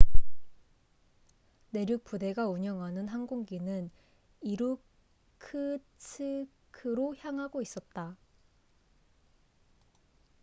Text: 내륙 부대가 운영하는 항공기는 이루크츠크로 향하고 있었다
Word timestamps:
내륙 1.69 2.03
부대가 2.03 2.47
운영하는 2.47 3.07
항공기는 3.07 3.91
이루크츠크로 4.41 7.17
향하고 7.17 7.61
있었다 7.61 8.17